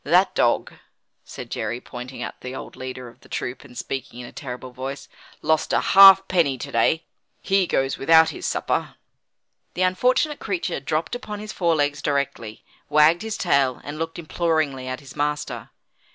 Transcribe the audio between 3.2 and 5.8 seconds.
troop, and speaking in a terrible voice, "lost a